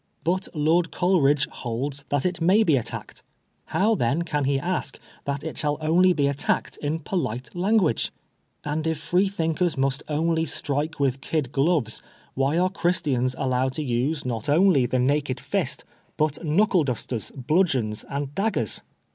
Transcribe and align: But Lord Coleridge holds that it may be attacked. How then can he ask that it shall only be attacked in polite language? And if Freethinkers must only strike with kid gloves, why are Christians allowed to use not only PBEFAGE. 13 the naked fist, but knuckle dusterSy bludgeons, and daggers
But 0.23 0.47
Lord 0.55 0.89
Coleridge 0.89 1.45
holds 1.49 2.05
that 2.09 2.25
it 2.25 2.41
may 2.41 2.63
be 2.63 2.75
attacked. 2.75 3.21
How 3.65 3.93
then 3.93 4.23
can 4.23 4.45
he 4.45 4.59
ask 4.59 4.97
that 5.25 5.43
it 5.43 5.59
shall 5.59 5.77
only 5.79 6.11
be 6.11 6.27
attacked 6.27 6.75
in 6.77 6.97
polite 7.01 7.53
language? 7.55 8.11
And 8.63 8.87
if 8.87 8.97
Freethinkers 8.97 9.77
must 9.77 10.01
only 10.07 10.45
strike 10.45 10.99
with 10.99 11.21
kid 11.21 11.51
gloves, 11.51 12.01
why 12.33 12.57
are 12.57 12.71
Christians 12.71 13.35
allowed 13.37 13.73
to 13.73 13.83
use 13.83 14.25
not 14.25 14.49
only 14.49 14.87
PBEFAGE. 14.87 14.89
13 14.89 14.89
the 15.05 15.13
naked 15.13 15.39
fist, 15.39 15.85
but 16.17 16.43
knuckle 16.43 16.83
dusterSy 16.83 17.31
bludgeons, 17.45 18.03
and 18.09 18.33
daggers 18.33 18.81